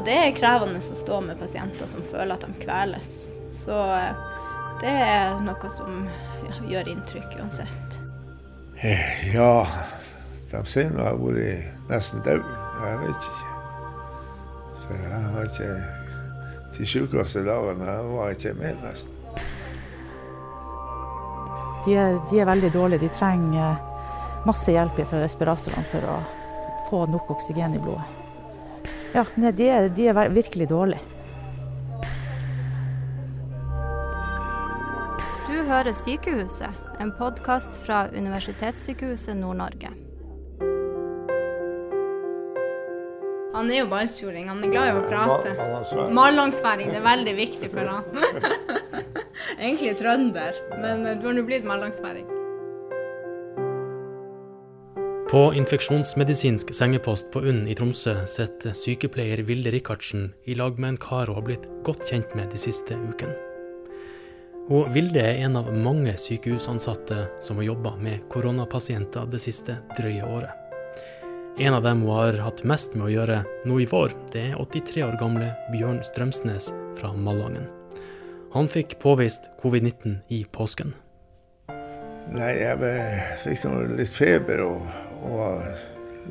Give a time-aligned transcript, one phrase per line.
[0.00, 3.10] Og det er krevende å stå med pasienter som føler at de kveles.
[3.52, 4.20] Så eh,
[4.80, 6.06] det er noe som
[6.46, 7.98] ja, gjør inntrykk uansett.
[9.28, 9.66] Ja,
[10.48, 12.46] de sier nå jeg har vært nesten død.
[12.80, 13.50] Jeg vet ikke.
[14.86, 15.74] For jeg har ikke
[16.78, 19.18] De sjukeste dagene jeg var ikke med, nesten.
[21.84, 23.04] De er, de er veldig dårlige.
[23.04, 26.16] De trenger masse hjelp fra respiratorene for å
[26.88, 28.19] få nok oksygen i blodet.
[29.10, 31.00] Ja, nei, de, er, de er virkelig dårlige.
[35.48, 39.90] Du hører Sykehuset, en podkast fra Universitetssykehuset Nord-Norge.
[43.50, 46.10] Han er jo balsfjording, han er glad i å prate.
[46.14, 46.92] Mallangsværing.
[46.94, 48.06] Det er veldig viktig for han.
[49.58, 52.39] Egentlig trønder, men du har nå blitt mallangsværing.
[55.30, 60.96] På infeksjonsmedisinsk sengepost på UNN i Tromsø sitter sykepleier Vilde Rikardsen i lag med en
[60.98, 63.36] kar hun har blitt godt kjent med de siste ukene.
[64.74, 70.26] Og Vilde er en av mange sykehusansatte som har jobba med koronapasienter det siste drøye
[70.26, 70.50] året.
[71.62, 74.56] En av dem hun har hatt mest med å gjøre nå i vår, det er
[74.58, 77.70] 83 år gamle Bjørn Strømsnes fra Malangen.
[78.56, 80.90] Han fikk påvist covid-19 i påsken.
[82.34, 82.82] Nei, jeg
[83.44, 84.90] fikk litt feber og,
[85.26, 85.62] og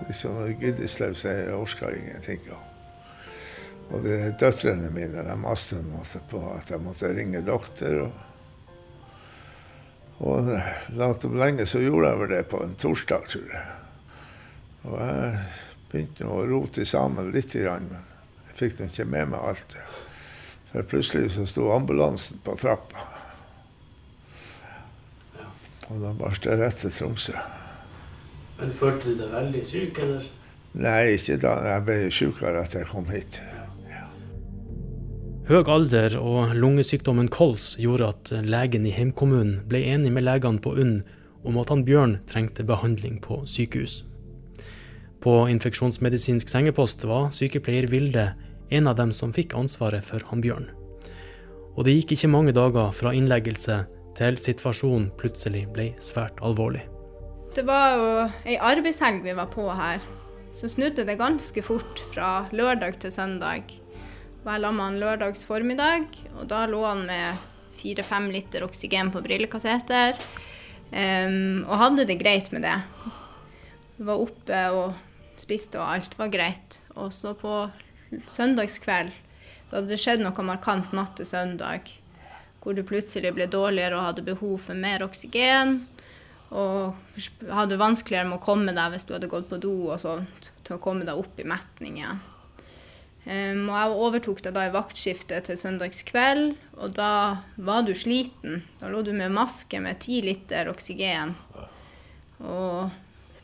[0.08, 1.26] liksom giddesløs.
[1.26, 2.42] Jeg orka ingenting.
[2.52, 2.64] Og,
[3.90, 8.02] og det, døtrene mine de maste masse på at jeg måtte ringe doktor.
[8.08, 8.14] Og,
[10.20, 10.52] og
[11.00, 13.68] langt om lenge så gjorde jeg vel det på en torsdag, tror jeg.
[14.88, 15.40] Og jeg
[15.92, 17.90] begynte å rote sammen litt, men
[18.50, 19.80] jeg fikk nå ikke med meg alt.
[20.70, 23.08] For plutselig så sto ambulansen på trappa.
[25.90, 27.34] Og da barst jeg rett til Tromsø.
[28.60, 30.28] Men Følte du deg veldig syk, eller?
[30.80, 31.56] Nei, ikke da.
[31.66, 33.40] Jeg ble sykere etter jeg kom hit.
[35.50, 40.76] Høg alder og lungesykdommen kols gjorde at legen i hjemkommunen ble enig med legene på
[40.78, 41.00] UNN
[41.50, 44.04] om at han Bjørn trengte behandling på sykehus.
[45.24, 48.28] På infeksjonsmedisinsk sengepost var sykepleier Vilde
[48.70, 50.70] en av dem som fikk ansvaret for han Bjørn.
[51.74, 53.82] Og det gikk ikke mange dager fra innleggelse
[54.20, 56.86] til situasjonen plutselig ble svært alvorlig.
[57.56, 58.10] Det var jo
[58.46, 60.04] ei arbeidshelg vi var på her.
[60.54, 63.72] Så snudde det ganske fort fra lørdag til søndag.
[64.44, 66.06] Var jeg la med han lørdags formiddag,
[66.38, 67.42] og da lå han med
[67.80, 70.22] fire-fem liter oksygen på brillekaseter.
[70.94, 72.78] Um, og hadde det greit med det.
[73.98, 76.82] Var oppe og spiste, og alt var greit.
[77.02, 77.64] Og så på
[78.30, 79.10] søndagskveld,
[79.70, 81.90] da hadde det skjedd noe markant natt til søndag,
[82.62, 85.80] hvor du plutselig ble dårligere og hadde behov for mer oksygen.
[86.50, 86.96] Og
[87.54, 90.78] hadde vanskeligere med å komme deg hvis du hadde gått på do og sånt, til
[90.78, 92.22] å komme deg opp i metning igjen.
[93.30, 97.12] Um, og jeg overtok deg da i vaktskiftet til søndagskveld, og da
[97.62, 98.64] var du sliten.
[98.80, 101.36] Da lå du med maske med ti liter oksygen.
[102.40, 102.90] Og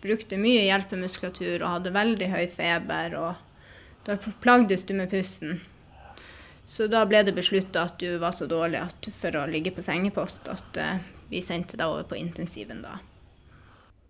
[0.01, 3.17] brukte mye hjelpemuskulatur og hadde veldig høy feber.
[3.19, 5.59] Og da plagdes du med pusten.
[6.65, 9.85] Så da ble det beslutta at du var så dårlig at for å ligge på
[9.85, 12.99] sengepost at eh, vi sendte deg over på intensiven da.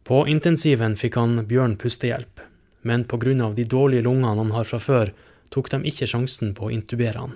[0.05, 2.41] På intensiven fikk han Bjørn pustehjelp,
[2.81, 3.51] men pga.
[3.55, 5.13] de dårlige lungene han har fra før,
[5.49, 7.33] tok de ikke sjansen på å intubere han.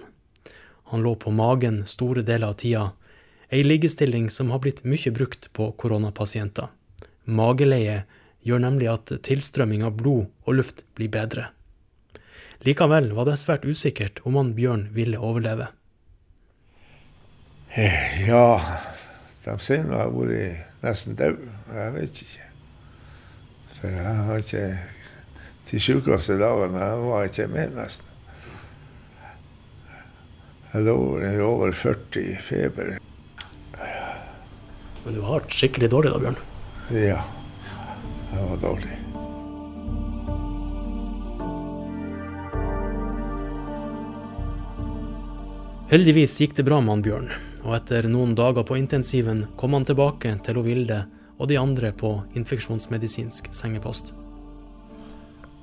[0.91, 2.91] Han lå på magen store deler av tida,
[3.49, 6.69] ei liggestilling som har blitt mye brukt på koronapasienter.
[7.25, 8.03] Mageleie
[8.41, 11.49] gjør nemlig at tilstrømming av blod og luft blir bedre.
[12.65, 15.69] Likevel var det svært usikkert om han Bjørn ville overleve.
[17.69, 18.61] Eh, Ja,
[19.49, 21.41] de sier nå har vært nesten død.
[21.73, 22.45] Jeg vet ikke.
[23.79, 24.63] For jeg har ikke
[25.69, 28.07] De sjukeste dagene jeg var ikke med, nesten.
[30.73, 30.95] Jeg lå
[31.25, 32.95] i over 40 i feber.
[35.03, 36.41] Men du har vært skikkelig dårlig da, Bjørn.
[36.93, 37.21] Ja,
[38.33, 38.97] jeg var dårlig.
[45.89, 47.29] Heldigvis gikk det bra med han Bjørn,
[47.65, 50.99] og etter noen dager på intensiven kom han tilbake til Vilde
[51.41, 54.11] og de andre på infeksjonsmedisinsk sengepost.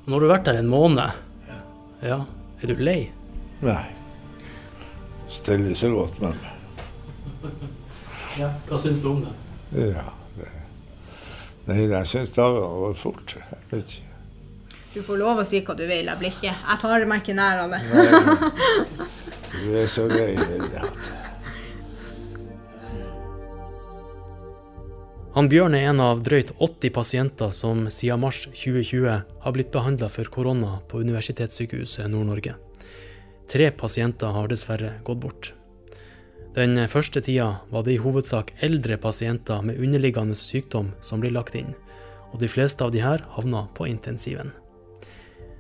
[0.03, 1.15] Nå har du vært der en måned.
[2.03, 2.19] Ja,
[2.59, 2.97] er du lei?
[3.63, 3.85] Nei.
[5.31, 7.47] Steller seg godt med meg.
[8.37, 8.51] Ja.
[8.69, 9.31] Hva syns du om det?
[9.95, 10.03] Ja,
[10.37, 10.51] det.
[11.71, 13.33] Nei, jeg syns det går fort.
[13.33, 14.75] Jeg vet ikke.
[14.93, 17.39] Du får lov å si hva du vil, jeg blir ikke Jeg tar meg ikke
[17.39, 17.81] nær av det.
[19.53, 20.83] Du er så gøy, Vilde.
[25.37, 30.09] Han Bjørn er en av drøyt 80 pasienter som siden mars 2020 har blitt behandla
[30.09, 32.55] for korona på Universitetssykehuset Nord-Norge.
[33.53, 35.53] Tre pasienter har dessverre gått bort.
[36.57, 41.55] Den første tida var det i hovedsak eldre pasienter med underliggende sykdom som ble lagt
[41.61, 41.75] inn,
[42.33, 44.57] og de fleste av de her havna på intensiven.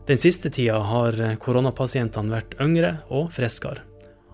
[0.07, 3.83] Den siste tida har koronapasientene vært yngre og friskere,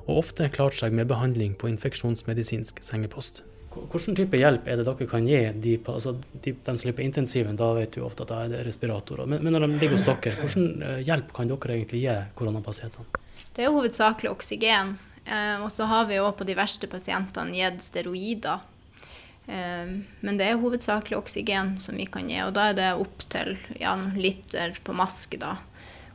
[0.05, 3.41] og ofte klart seg med behandling på infeksjonsmedisinsk sengepost.
[3.73, 7.07] Hvilken type hjelp er det dere kan gi de, altså de, de som ligger på
[7.07, 7.57] intensiven?
[7.57, 9.25] Da vet du ofte at det er respiratorer.
[9.25, 13.23] Men, men når de ligger hos dere, hvilken eh, hjelp kan dere egentlig gi koronapasientene?
[13.57, 14.93] Det er hovedsakelig oksygen.
[15.25, 18.61] Eh, og så har vi òg på de verste pasientene gitt steroider.
[19.47, 23.57] Eh, men det er hovedsakelig oksygen som vi kan gi, og da er det opptil
[23.81, 25.57] ja, liter på maske, da.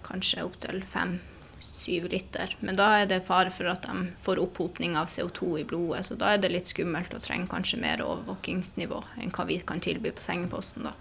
[0.07, 2.55] Kanskje opptil fem-syv liter.
[2.61, 6.19] Men da er det fare for at de får opphopning av CO2 i blodet, så
[6.19, 10.15] da er det litt skummelt og trenger kanskje mer overvåkingsnivå enn hva vi kan tilby
[10.15, 10.95] på sengeposten, da.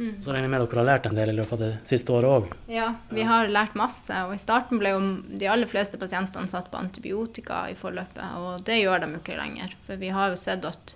[0.00, 0.22] Mm.
[0.24, 2.30] Så regner jeg med dere har lært en del i løpet av det siste året
[2.32, 2.52] òg?
[2.72, 4.16] Ja, vi har lært masse.
[4.24, 8.64] Og i starten ble jo de aller fleste pasientene satt på antibiotika i forløpet, og
[8.64, 9.74] det gjør de jo ikke lenger.
[9.84, 10.94] For vi har jo sett at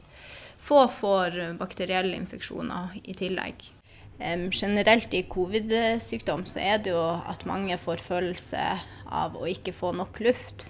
[0.64, 3.66] få får bakterielle infeksjoner i tillegg.
[4.54, 8.62] Generelt i covid-sykdom så er det jo at mange får følelse
[9.10, 10.68] av å ikke få nok luft.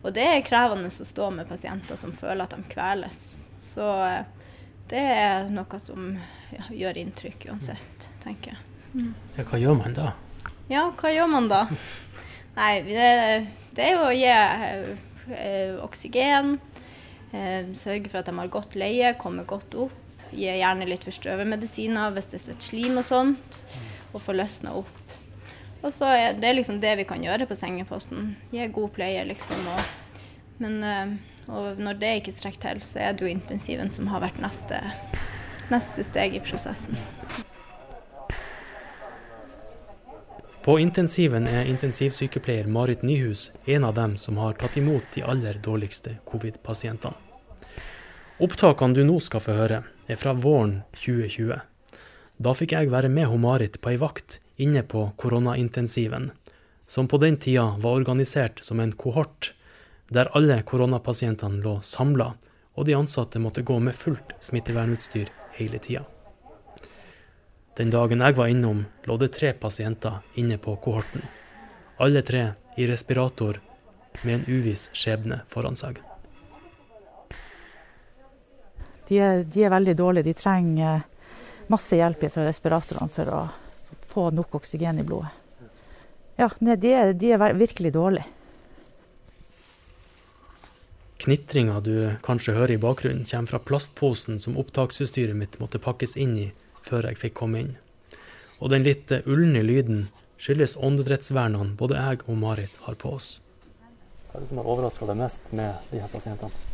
[0.00, 3.22] Og det er krevende å stå med pasienter som føler at de kveles.
[3.60, 4.22] Så uh,
[4.90, 6.14] det er noe som
[6.54, 8.64] ja, gjør inntrykk uansett, tenker jeg.
[8.94, 9.12] Mm.
[9.36, 10.06] Ja, hva gjør man da?
[10.70, 11.60] Ja, hva gjør man da?
[12.58, 13.10] Nei, det,
[13.76, 16.69] det er jo å gi eh, oksygen, eh,
[17.30, 19.96] sørge for at de har godt leie, kommer godt opp.
[20.30, 23.62] Gi gjerne litt forstøvermedisiner hvis det sitter slim og sånt,
[24.12, 25.16] og få løsna opp.
[25.80, 28.34] Og så er det liksom det vi kan gjøre på sengeposten.
[28.52, 29.62] Gi god pleie, liksom.
[29.72, 30.26] Og,
[30.60, 31.14] men eh,
[31.50, 34.78] og når det ikke strekker til, så er det jo intensiven som har vært neste,
[35.72, 36.98] neste steg i prosessen.
[40.70, 45.56] På intensiven er intensivsykepleier Marit Nyhus en av dem som har tatt imot de aller
[45.58, 47.16] dårligste covid-pasientene.
[48.38, 51.58] Opptakene du nå skal få høre, er fra våren 2020.
[52.38, 56.30] Da fikk jeg være med Marit på ei vakt inne på koronaintensiven,
[56.86, 59.50] som på den tida var organisert som en kohort
[60.06, 62.36] der alle koronapasientene lå samla,
[62.78, 66.06] og de ansatte måtte gå med fullt smittevernutstyr hele tida.
[67.80, 71.22] Den dagen jeg var innom, lå det tre pasienter inne på kohorten.
[71.96, 72.42] Alle tre
[72.76, 73.56] i respirator
[74.20, 75.96] med en uviss skjebne foran seg.
[79.08, 80.28] De er, de er veldig dårlige.
[80.28, 81.00] De trenger
[81.72, 83.40] masse hjelp fra respiratorene for å
[84.12, 85.32] få nok oksygen i blodet.
[86.36, 88.28] Ja, de er, de er virkelig dårlige.
[91.24, 91.94] Knitringa du
[92.28, 96.52] kanskje hører i bakgrunnen, kommer fra plastposen som opptaksutstyret mitt måtte pakkes inn i
[96.86, 97.76] før jeg fikk komme inn.
[98.60, 100.08] Og den litt ulne lyden
[100.40, 103.38] skyldes åndedrettsvernene både jeg og Marit har på oss.
[104.30, 106.68] Hva er det som har overraska deg mest med de her pasientene?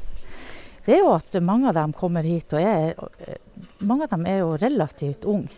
[0.87, 2.93] Det er jo at mange av dem kommer hit, og er,
[3.83, 5.51] mange av dem er jo relativt unge.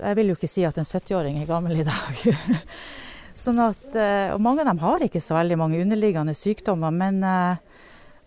[0.00, 2.20] Jeg vil jo ikke si at en 70-åring er gammel i dag.
[3.40, 6.92] Sånn at, eh, og mange av dem har ikke så veldig mange underliggende sykdommer.
[6.92, 7.69] men eh,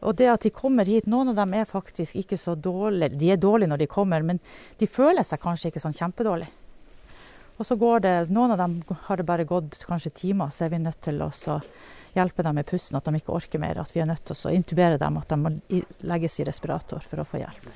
[0.04, 3.16] og det at de kommer hit, Noen av dem er faktisk ikke så dårlige.
[3.20, 4.42] De er dårlige når de kommer, men
[4.80, 6.50] de føler seg kanskje ikke sånn kjempedårlig.
[7.58, 10.74] Og så går det, Noen av dem har det bare gått kanskje timer, så er
[10.74, 11.32] vi nødt til å
[12.14, 13.80] hjelpe dem med pusten, at de ikke orker mer.
[13.82, 15.54] At vi er nødt til å intubere dem, at de må
[16.10, 17.70] legges i respirator for å få hjelp.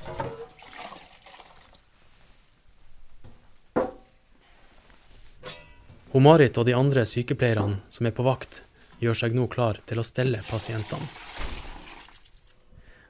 [6.14, 8.64] Hun Marit og de andre sykepleierne som er på vakt,
[9.04, 11.27] gjør seg nå klar til å stelle pasientene.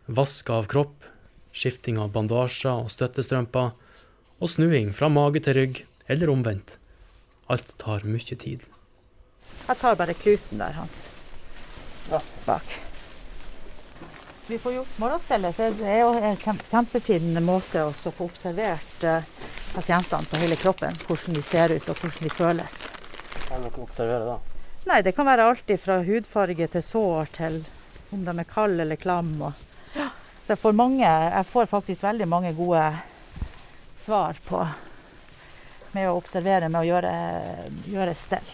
[0.08, 1.04] Vask av kropp,
[1.52, 3.74] skifting av bandasjer og støttestrømper,
[4.40, 6.78] og snuing fra mage til rygg, eller omvendt.
[7.52, 8.64] Alt tar mye tid.
[9.68, 11.02] Jeg tar bare kluten der hans.
[12.08, 12.22] Ja.
[12.46, 12.64] Bak.
[14.48, 19.28] Vi får gjort morgenstellet, så det er jo en kjempefin måte å få observert eh,
[19.74, 20.96] pasientene på hele kroppen.
[21.04, 22.78] Hvordan de ser ut og hvordan de føles.
[23.34, 24.38] Hva kan dere observere da?
[24.88, 27.66] Nei, Det kan være alt fra hudfarge til sår til
[28.16, 29.52] om de er kalde eller klamme.
[29.52, 29.67] Ja.
[30.48, 32.82] Jeg får, mange, jeg får faktisk veldig mange gode
[34.00, 34.62] svar på
[35.92, 37.12] med å observere, med å gjøre,
[37.92, 38.54] gjøre stell.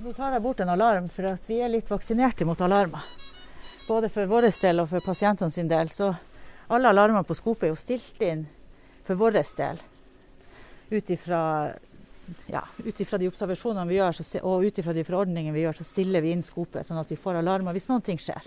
[0.00, 3.04] Nå tar jeg bort en alarm, for vi er litt vaksinerte mot alarmer.
[3.86, 5.92] Både for vår del og for pasientene sin del.
[5.94, 6.08] Så
[6.72, 8.48] alle alarmer på skopet er jo stilt inn
[9.06, 9.78] for vår del.
[10.90, 11.42] Ut ifra
[12.50, 16.24] ja, de observasjonene vi gjør, så, og ut ifra de forordningene vi gjør, så stiller
[16.24, 18.46] vi inn skopet, sånn at vi får alarmer hvis noen ting skjer.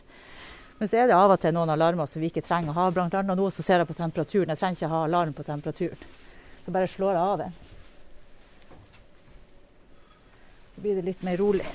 [0.80, 2.86] Men så er det av og til noen alarmer som vi ikke trenger å ha.
[2.92, 4.51] Blant annet nå så ser jeg på temperaturen.
[4.51, 6.08] Jeg trenger ikke ha alarm på temperaturen.
[6.65, 7.56] Så bare slår jeg av den.
[10.74, 11.68] Så blir det litt mer rolig.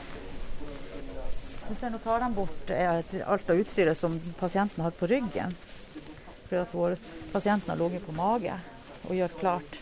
[1.69, 5.52] Nå tar dem bort alt av utstyret som pasienten har på ryggen.
[6.49, 6.97] For at vår
[7.33, 8.57] pasienten har ligget på mage
[9.07, 9.78] og gjør klart.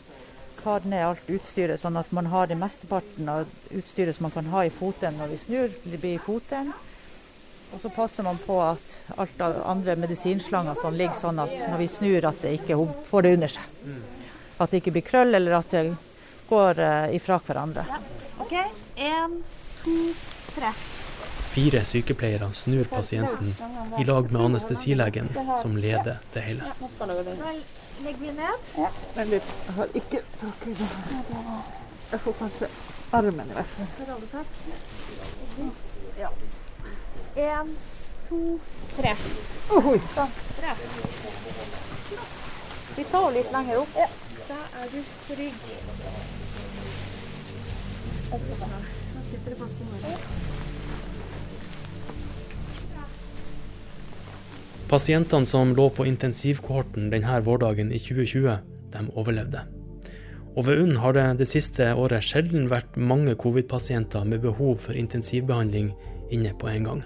[0.66, 4.48] Tar ned alt utstyret, sånn at man har det mesteparten av utstyret som man kan
[4.50, 6.72] ha i foten når vi snur, blir i foten.
[7.70, 11.78] Og så passer man på at alt av andre medisinslanger sånn ligger sånn at når
[11.84, 13.94] vi snur, at det ikke får det under seg.
[14.58, 15.84] At det ikke blir krøll, eller at det
[16.50, 17.86] går uh, ifra hverandre.
[17.86, 18.02] Ja.
[18.42, 18.54] OK.
[19.06, 19.40] Én,
[19.84, 19.96] to,
[20.54, 20.74] tre.
[21.54, 23.54] Fire sykepleiere snur pasienten
[24.02, 25.30] i lag med anestesilegen,
[25.62, 26.74] som leder det hele.
[28.04, 28.54] Legger vi ned.
[28.76, 30.88] Ja, men litt, jeg har ikke tak i det.
[32.10, 32.68] Jeg får kanskje
[33.18, 33.88] armen i hvert fall.
[36.18, 36.30] Ja.
[37.36, 37.72] En,
[38.28, 38.40] to,
[38.96, 39.16] tre.
[39.80, 39.98] Oi.
[40.16, 40.74] Tre.
[42.96, 43.96] Vi tar litt lenger opp.
[43.96, 44.08] Ja.
[44.46, 45.64] Da er du trygg.
[48.30, 50.55] Nå sitter det fast i håret.
[54.86, 58.52] Pasientene som lå på intensivkohorten denne vårdagen i 2020,
[58.92, 59.64] de overlevde.
[60.54, 64.94] Og ved UNN har det det siste året sjelden vært mange covid-pasienter med behov for
[64.94, 65.90] intensivbehandling
[66.30, 67.02] inne på en gang.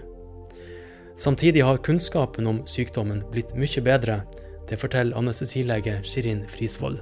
[1.16, 4.20] Samtidig har kunnskapen om sykdommen blitt mye bedre.
[4.68, 7.00] Det forteller anestesilege Shirin Frisvold.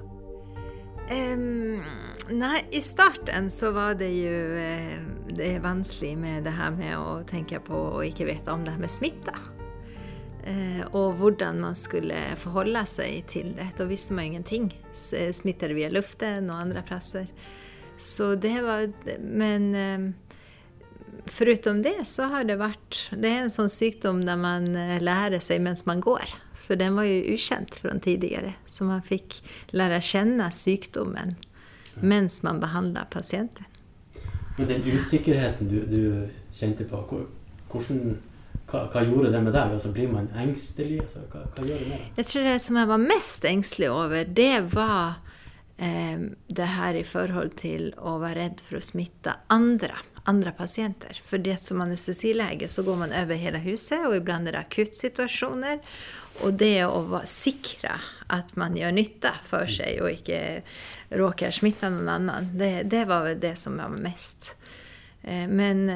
[1.10, 1.82] Um,
[2.30, 4.96] nei, i starten så var det jo uh,
[5.34, 8.86] det vanskelig med det her med å tenke på og ikke vite om det her
[8.86, 9.57] med smitte.
[10.46, 13.72] Eh, og hvordan man skulle forholde seg til det.
[13.78, 14.70] Da visste man ingenting.
[14.94, 17.28] Smitter det via luften og andre plasser.
[17.98, 18.86] Så det var
[19.18, 20.08] Men eh,
[21.26, 25.42] foruten det så har det vært Det er en sånn sykdom der man eh, lærer
[25.42, 26.30] seg mens man går.
[26.68, 28.54] For den var jo ukjent fra tidligere.
[28.66, 29.40] Så man fikk
[29.72, 31.36] lære å kjenne sykdommen
[31.98, 33.66] mens man behandla pasienten.
[34.58, 36.02] Men den usikkerheten du, du
[36.54, 37.00] kjente på,
[37.70, 38.18] hvordan
[38.68, 39.72] hva, hva, gjorde det med deg?
[39.76, 41.00] Altså, blir man engstelig?
[41.04, 42.12] Altså, hva, hva, gjør det med deg?
[42.20, 45.16] Jeg tror det som jeg var mest engstelig over, det var
[45.76, 46.28] eh,
[46.60, 49.96] det her i forhold til å være redd for å smitte andre,
[50.28, 51.22] andre pasienter.
[51.24, 55.80] For det som anestesilege så går man over hele huset, og iblant er det akuttsituasjoner.
[56.46, 57.96] Og det å sikre
[58.30, 60.60] at man gjør nytte for seg og ikke
[61.18, 64.57] råker smitte noen annen, det, det var det som var mest Eh,
[65.50, 65.88] men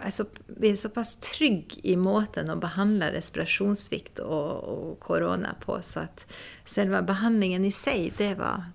[0.00, 6.24] altså, vi er såpass trygge i måten å behandle respirasjonssvikt og, korona på, så at
[6.68, 8.70] selve behandlingen i seg, det var,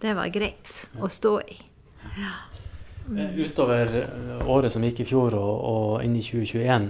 [0.00, 1.58] det var greit å stå i.
[2.16, 2.34] Ja.
[3.06, 3.36] Mm.
[3.38, 3.92] Utover
[4.50, 6.88] året som gikk i fjor og, og inn i 2021,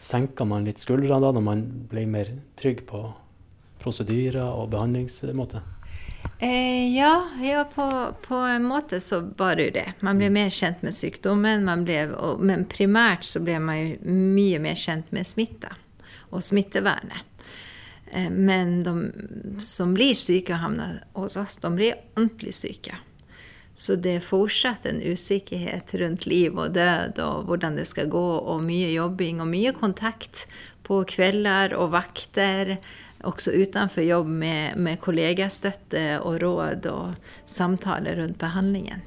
[0.00, 3.04] senka man litt skuldrene da når man ble mer trygg på
[3.80, 5.62] prosedyrer og behandlingsmåte?
[6.42, 9.86] Eh, ja, ja på, på, en måte så var det jo det.
[10.00, 14.60] Man ble mer kjent med sykdommen, ble, og, men primært så ble man jo mye
[14.62, 15.74] mer kjent med smitta
[16.30, 17.26] og smittevernet.
[18.12, 18.94] Eh, men de
[19.60, 22.96] som blir syke og havner hos oss, de blir ordentlig syke.
[23.76, 28.26] Så det er fortsatt en usikkerhet rundt liv og død og hvordan det skal gå,
[28.40, 30.46] og mye jobbing og mye kontakt
[30.84, 32.78] på kvelder og vakter
[33.26, 39.02] også utenfor jobb med, med kollegastøtte og råd og samtaler rundt behandlingen.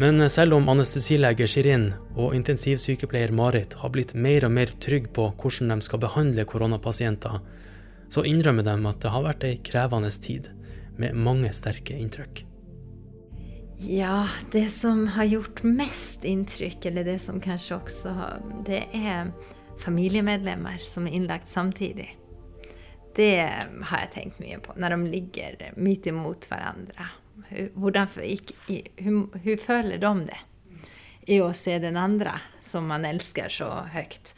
[0.00, 5.26] Men selv om anestesilege Shirin og intensivsykepleier Marit har blitt mer og mer trygge på
[5.42, 7.40] hvordan de skal behandle koronapasienter,
[8.08, 10.48] så innrømmer de at det har vært ei krevende tid,
[11.00, 12.42] med mange sterke inntrykk.
[13.80, 19.30] Ja, det som har gjort mest inntrykk, eller det som kanskje også har Det er
[19.80, 22.10] familiemedlemmer som er innlagt samtidig.
[23.16, 23.36] Det
[23.90, 27.08] har jeg tenkt mye på når de ligger midt imot hverandre.
[27.74, 28.06] Hvordan
[29.02, 29.20] hun,
[29.58, 30.40] føler de det
[31.30, 34.34] i å se den andre som man elsker så høyt,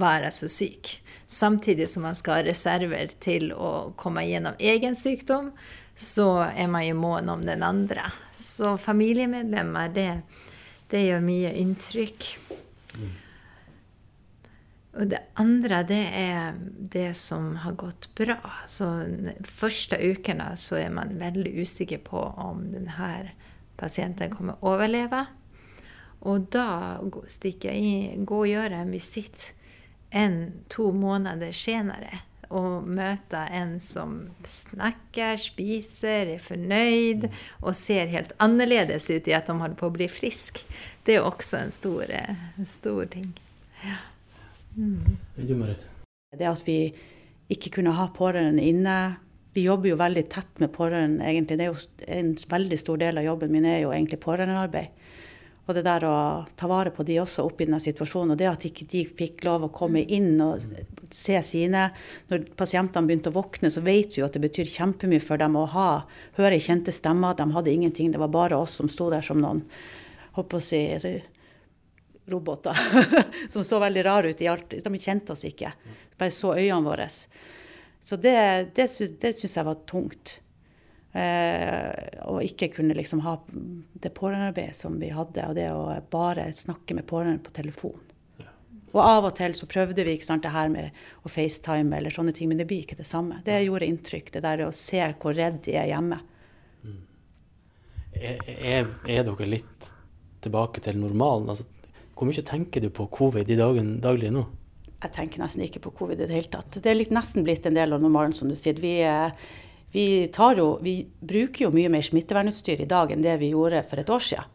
[0.00, 0.96] være så syk.
[1.26, 5.52] Samtidig som man skal ha reserver til å komme gjennom egen sykdom,
[5.96, 8.08] så er man jo mån om den andre.
[8.34, 10.08] Så familiemedlemmer, det,
[10.90, 12.26] det gjør mye inntrykk.
[12.98, 13.12] Mm.
[14.94, 16.58] Og det andre, det er
[16.94, 18.38] det som har gått bra.
[18.70, 18.86] Så
[19.48, 23.32] første ukene så er man veldig usikker på om denne
[23.80, 25.24] pasienten kommer å overleve.
[26.24, 29.50] Og da stikker jeg inn, går og gjøre en visitt
[30.14, 32.22] en-to måneder senere.
[32.54, 37.26] Og møte en som snakker, spiser, er fornøyd
[37.64, 40.62] og ser helt annerledes ut i at de holder på å bli frisk.
[41.04, 43.32] Det er også en stor, en stor ting.
[43.82, 43.98] Ja.
[44.76, 45.16] Mm.
[46.34, 46.78] Det at vi
[47.54, 48.96] ikke kunne ha pårørende inne,
[49.54, 51.58] vi jobber jo veldig tett med pårørende, egentlig.
[51.60, 55.02] Det er jo en veldig stor del av jobben min er jo egentlig pårørendearbeid.
[55.64, 56.16] Og det der å
[56.58, 59.64] ta vare på de også oppi denne situasjonen, og det at ikke de fikk lov
[59.64, 60.64] å komme inn og
[61.14, 61.86] se sine
[62.28, 65.56] Når pasientene begynte å våkne, så vet vi jo at det betyr kjempemye for dem
[65.56, 65.88] å ha,
[66.36, 67.38] høre kjente stemmer.
[67.38, 69.62] De hadde ingenting, det var bare oss som sto der som noen
[70.34, 70.82] holdt på å si,
[72.30, 72.78] roboter.
[73.52, 74.76] som så veldig rare ut i alt.
[74.84, 75.72] De kjente oss ikke.
[76.18, 77.08] Bare så øynene våre.
[77.08, 78.38] Så det,
[78.76, 78.88] det,
[79.20, 80.38] det syns jeg var tungt.
[81.14, 81.90] Eh,
[82.26, 86.96] og ikke kunne liksom ha det pårørendearbeidet som vi hadde, og det å bare snakke
[86.98, 88.00] med pårørende på telefon.
[88.94, 90.94] Og av og til så prøvde vi ikke sant, det her med
[91.26, 93.40] å FaceTime eller sånne ting, men det blir ikke det samme.
[93.46, 96.20] Det gjorde inntrykk, det der å se hvor redd de er hjemme.
[96.86, 97.00] Mm.
[98.14, 99.88] Er, er, er, dere litt
[100.46, 101.50] tilbake til normalen?
[101.50, 101.66] Altså,
[102.14, 104.44] hvor mye tenker du på covid i dagen, daglig nå?
[105.04, 106.78] Jeg tenker nesten ikke på covid i det hele tatt.
[106.80, 108.78] Det er litt, nesten blitt en del av normalen, som du sier.
[108.80, 108.94] Vi,
[109.92, 110.04] vi,
[110.56, 114.12] jo, vi bruker jo mye mer smittevernutstyr i dag enn det vi gjorde for et
[114.14, 114.54] år siden.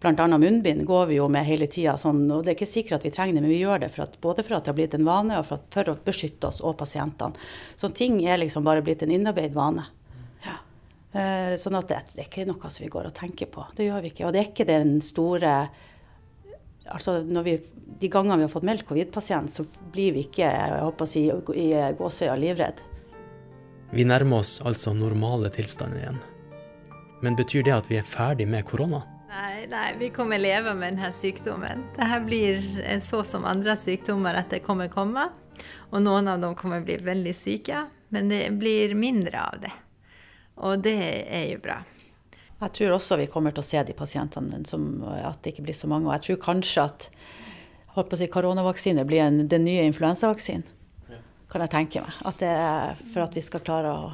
[0.00, 0.26] Bl.a.
[0.38, 1.96] munnbind går vi jo med hele tida.
[1.96, 4.18] Sånn, det er ikke sikkert at vi trenger det, men vi gjør det for at,
[4.20, 6.60] både for at det har blitt en vane, og for, at, for å beskytte oss
[6.60, 7.48] og pasientene.
[7.80, 9.86] Så ting er liksom bare blitt en innarbeidet vane.
[10.44, 10.58] Ja.
[11.16, 13.64] Eh, sånn at det, det, er ikke noe som vi går og tenker på.
[13.78, 14.26] Det gjør vi ikke.
[14.28, 15.56] Og det er ikke den store
[16.92, 17.56] Altså vi,
[18.00, 21.26] De gangene vi har fått meldt covid-pasient, så blir vi ikke jeg håper å si,
[21.58, 22.82] i gåsøya livredd.
[23.94, 26.18] Vi nærmer oss altså normale tilstander igjen.
[27.22, 29.02] Men betyr det at vi er ferdig med korona?
[29.30, 31.86] Nei, nei, vi kommer leve med denne sykdommen.
[31.96, 32.60] Dette blir
[33.04, 35.28] så som andre sykdommer at det kommer komme.
[35.92, 39.72] Og noen av dem kommer bli veldig syke, men det blir mindre av det.
[40.66, 41.80] Og det er jo bra.
[42.56, 45.76] Jeg tror også vi kommer til å se de pasientene, som, at det ikke blir
[45.76, 46.08] så mange.
[46.08, 47.08] Og jeg tror kanskje at
[47.96, 50.72] holdt på å si, koronavaksine blir en, den nye influensavaksinen.
[51.52, 52.16] Kan jeg tenke meg.
[52.26, 54.08] At det er for at vi skal klare å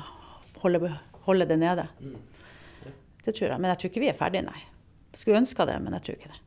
[0.62, 0.90] holde,
[1.24, 1.87] holde det nede.
[2.02, 2.18] Mm.
[3.24, 3.59] Det tror jeg.
[3.62, 4.64] Men jeg tror ikke vi er ferdige, nei.
[5.14, 6.40] Skulle ønska det, men jeg tror ikke det.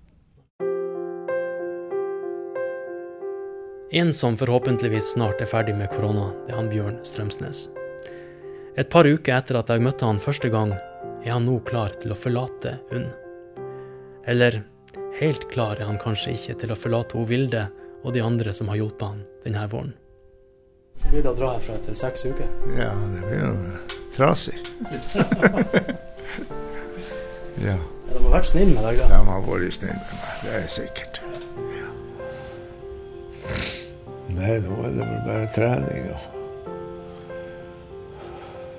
[3.95, 7.69] En som forhåpentligvis snart er ferdig med korona, det er han Bjørn Strømsnes.
[8.75, 10.73] Et par uker etter at jeg møtte han første gang,
[11.25, 13.09] er han nå klar til å forlate UNN.
[14.29, 14.63] Eller
[15.19, 17.63] helt klar er han kanskje ikke til å forlate hun Vilde
[18.05, 19.93] og de andre som har hjulpet han denne våren.
[21.01, 22.47] Så blir det å dra herfra etter seks uker?
[22.77, 23.53] Ja, det blir jo
[24.15, 24.55] trasig.
[27.65, 27.77] ja.
[28.05, 28.95] De har vært snille med deg?
[29.01, 29.05] Da.
[29.09, 31.15] De har vært snille med meg, det er sikkert.
[31.73, 31.89] Ja.
[34.35, 36.21] Nei, nå er det vel bare trening og,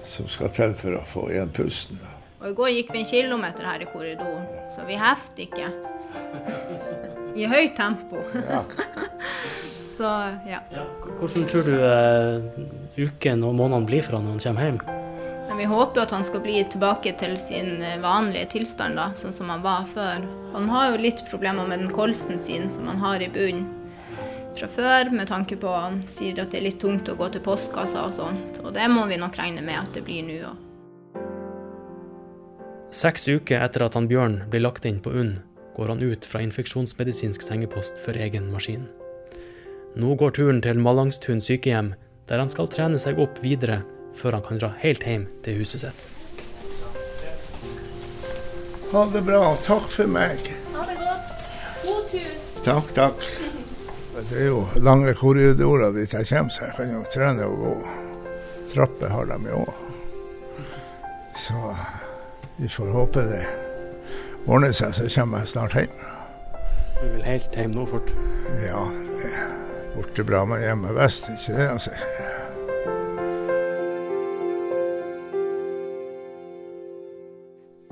[0.06, 1.96] som skal til for å få igjen pusten.
[2.00, 2.15] Da.
[2.40, 5.70] Og I går gikk vi en kilometer her i korridoren, så vi hefter ikke.
[7.37, 8.20] I høyt tempo.
[8.37, 8.62] Ja.
[9.96, 10.11] så
[10.49, 10.61] ja.
[10.72, 10.85] ja.
[11.20, 12.44] Hvordan tror du uh,
[12.96, 14.83] uken og månedene blir for han når han kommer hjem?
[15.46, 19.12] Men vi håper jo at han skal bli tilbake til sin eh, vanlige tilstand, da,
[19.16, 20.27] sånn som han var før.
[20.53, 23.68] Han har jo litt problemer med den kolsen sin som han har i bunnen
[24.57, 27.44] fra før, med tanke på han sier at det er litt tungt å gå til
[27.44, 28.62] postkassa og sånt.
[28.64, 30.65] Og det må vi nok regne med at det blir nå òg.
[32.94, 35.38] Seks uker etter at han Bjørn blir lagt inn på UNN,
[35.77, 38.87] går han ut fra infeksjonsmedisinsk sengepost for egen maskin.
[39.96, 41.94] Nå går turen til Malangstun sykehjem,
[42.29, 43.83] der han skal trene seg opp videre
[44.16, 46.07] før han kan dra helt hjem til huset sitt.
[48.92, 49.42] Ha det bra.
[49.66, 50.46] Takk for meg.
[50.72, 51.46] Ha det godt.
[51.83, 52.33] God tur.
[52.64, 53.27] Takk, takk.
[54.16, 57.75] Det er jo lange korridorer dit jeg kommer, så jeg kan jo trene og gå.
[58.72, 59.83] Trapper har de jo òg.
[61.37, 61.75] Så
[62.57, 63.45] vi får håpe det
[64.47, 65.97] ordner seg, så kommer jeg snart hjem.
[66.97, 68.12] Du vil helt hjem nå fort?
[68.62, 68.87] Ja,
[69.19, 69.51] det er
[69.97, 71.69] borte bra, men hjemme best, ikke det?
[71.75, 71.92] altså.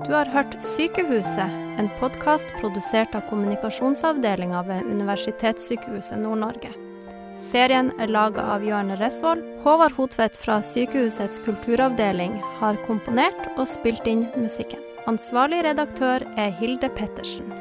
[0.05, 6.84] Du har hørt Sykehuset, en podkast produsert av kommunikasjonsavdelinga ved Universitetssykehuset Nord-Norge.
[7.45, 9.43] Serien er laga av Jørn Resvoll.
[9.63, 14.81] Håvard Hotvedt fra Sykehusets kulturavdeling har komponert og spilt inn musikken.
[15.09, 17.54] Ansvarlig redaktør er Hilde Pettersen.